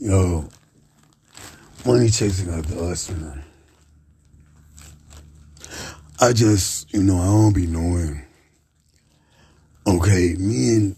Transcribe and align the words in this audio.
Yo, 0.00 0.48
money 1.84 2.08
chasing 2.08 2.54
after 2.54 2.78
us, 2.84 3.10
man. 3.10 3.42
I 6.20 6.32
just, 6.32 6.94
you 6.94 7.02
know, 7.02 7.16
I 7.16 7.26
don't 7.26 7.52
be 7.52 7.66
knowing. 7.66 8.22
Okay, 9.88 10.36
me 10.38 10.76
and 10.76 10.96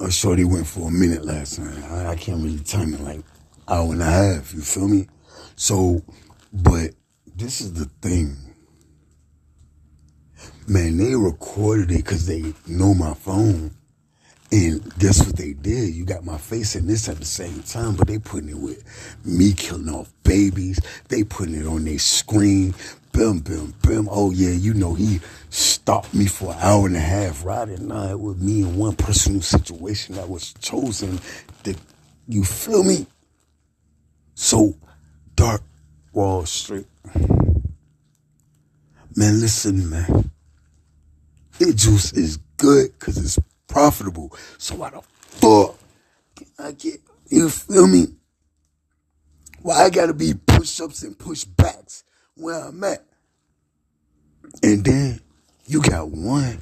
a 0.00 0.10
shorty 0.10 0.42
went 0.42 0.66
for 0.66 0.88
a 0.88 0.90
minute 0.90 1.24
last 1.24 1.60
night. 1.60 1.80
I, 1.92 2.08
I 2.08 2.16
can't 2.16 2.42
really 2.42 2.58
time 2.58 2.92
it 2.92 3.00
like 3.02 3.20
hour 3.68 3.92
and 3.92 4.02
a 4.02 4.06
half. 4.06 4.52
You 4.52 4.62
feel 4.62 4.88
me? 4.88 5.06
So, 5.54 6.02
but 6.52 6.90
this 7.36 7.60
is 7.60 7.74
the 7.74 7.84
thing. 8.02 8.36
Man, 10.66 10.96
they 10.96 11.14
recorded 11.14 11.92
it 11.92 11.98
because 11.98 12.26
they 12.26 12.52
know 12.66 12.94
my 12.94 13.14
phone. 13.14 13.76
And 14.50 14.98
guess 14.98 15.24
what 15.26 15.36
they 15.36 15.52
did? 15.52 15.94
You 15.94 16.04
got 16.06 16.24
my 16.24 16.38
face 16.38 16.74
in 16.74 16.86
this 16.86 17.08
at 17.08 17.18
the 17.18 17.24
same 17.24 17.62
time, 17.62 17.96
but 17.96 18.08
they 18.08 18.18
putting 18.18 18.48
it 18.48 18.58
with 18.58 18.82
me 19.24 19.52
killing 19.52 19.90
off 19.90 20.10
babies. 20.22 20.80
They 21.08 21.22
putting 21.22 21.54
it 21.54 21.66
on 21.66 21.84
their 21.84 21.98
screen. 21.98 22.74
Bim, 23.12 23.40
bim, 23.40 23.74
bim. 23.82 24.08
Oh 24.10 24.30
yeah, 24.30 24.50
you 24.50 24.72
know 24.72 24.94
he 24.94 25.20
stopped 25.50 26.14
me 26.14 26.26
for 26.26 26.52
an 26.52 26.58
hour 26.60 26.86
and 26.86 26.96
a 26.96 27.00
half 27.00 27.44
riding 27.44 27.88
night 27.88 28.14
with 28.14 28.40
me 28.40 28.62
in 28.62 28.76
one 28.76 28.96
personal 28.96 29.42
situation 29.42 30.14
that 30.14 30.28
was 30.28 30.54
chosen. 30.54 31.20
That 31.64 31.76
you 32.26 32.44
feel 32.44 32.84
me? 32.84 33.06
So 34.34 34.76
dark 35.34 35.62
Wall 36.12 36.46
Street. 36.46 36.86
Man, 39.14 39.40
listen, 39.40 39.90
man. 39.90 40.30
It 41.60 41.76
juice 41.76 42.12
is 42.12 42.38
good 42.56 42.92
because 42.98 43.18
it's 43.18 43.38
profitable. 43.78 44.36
So 44.58 44.74
why 44.74 44.90
the 44.90 45.02
fuck 45.20 45.78
can 46.34 46.48
I 46.58 46.72
get, 46.72 47.00
you 47.28 47.48
feel 47.48 47.86
me? 47.86 48.06
Why 49.62 49.84
I 49.84 49.90
gotta 49.90 50.14
be 50.14 50.34
push-ups 50.34 51.04
and 51.04 51.16
push-backs 51.16 52.02
where 52.34 52.58
I'm 52.58 52.82
at? 52.82 53.04
And 54.64 54.84
then 54.84 55.20
you 55.66 55.80
got 55.80 56.10
one. 56.10 56.60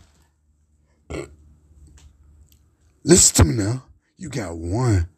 Listen 3.02 3.36
to 3.36 3.44
me 3.44 3.64
now. 3.64 3.84
You 4.18 4.28
got 4.28 4.54
one 4.54 5.08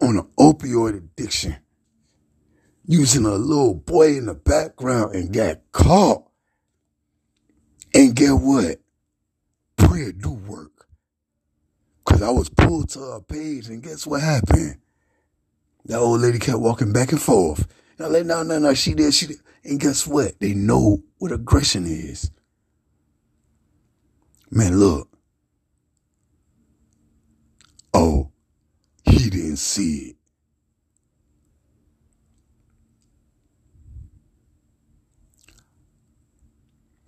on 0.00 0.18
an 0.18 0.28
opioid 0.38 0.96
addiction 0.96 1.56
using 2.86 3.26
a 3.26 3.34
little 3.34 3.74
boy 3.74 4.16
in 4.16 4.26
the 4.26 4.34
background 4.34 5.16
and 5.16 5.32
got 5.32 5.58
caught. 5.72 6.28
And 7.92 8.14
get 8.14 8.34
what? 8.34 8.76
Prayer 9.76 10.12
do. 10.12 10.33
Cause 12.14 12.22
I 12.22 12.30
was 12.30 12.48
pulled 12.48 12.90
to 12.90 13.00
her 13.00 13.20
page 13.22 13.66
and 13.66 13.82
guess 13.82 14.06
what 14.06 14.20
happened? 14.20 14.76
That 15.86 15.98
old 15.98 16.20
lady 16.20 16.38
kept 16.38 16.60
walking 16.60 16.92
back 16.92 17.10
and 17.10 17.20
forth. 17.20 17.66
And 17.98 18.06
I 18.06 18.08
like, 18.08 18.24
no, 18.24 18.44
no, 18.44 18.60
no, 18.60 18.72
she 18.72 18.94
did, 18.94 19.12
she 19.12 19.26
did. 19.26 19.38
And 19.64 19.80
guess 19.80 20.06
what? 20.06 20.38
They 20.38 20.54
know 20.54 21.02
what 21.18 21.32
aggression 21.32 21.86
is. 21.86 22.30
Man, 24.48 24.78
look. 24.78 25.08
Oh, 27.92 28.30
he 29.04 29.28
didn't 29.28 29.56
see 29.56 30.14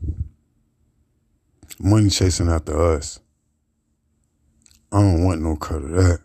it. 0.02 0.16
Money 1.78 2.10
chasing 2.10 2.48
after 2.48 2.77
us. 2.77 3.20
I 4.92 5.01
don't 5.01 5.25
want 5.25 5.42
no 5.42 5.56
cut 5.56 5.83
of 5.83 5.91
that. 5.91 6.20